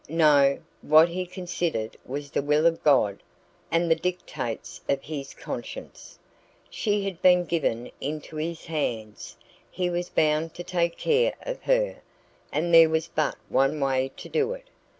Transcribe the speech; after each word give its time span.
No, 0.09 0.57
what 0.81 1.09
he 1.09 1.27
considered 1.27 1.95
was 2.07 2.31
the 2.31 2.41
will 2.41 2.65
of 2.65 2.83
God 2.83 3.21
and 3.69 3.85
the 3.85 3.93
dictates 3.95 4.81
of 4.89 5.03
his 5.03 5.35
conscience. 5.35 6.17
She 6.71 7.03
had 7.05 7.21
been 7.21 7.45
given 7.45 7.91
into 8.01 8.37
his 8.37 8.65
hands; 8.65 9.37
he 9.69 9.91
was 9.91 10.09
bound 10.09 10.55
to 10.55 10.63
take 10.63 10.97
care 10.97 11.35
of 11.43 11.61
her, 11.61 12.01
and 12.51 12.73
there 12.73 12.89
was 12.89 13.09
but 13.09 13.35
one 13.47 13.79
way 13.79 14.09
to 14.17 14.27
do 14.27 14.53
it. 14.53 14.69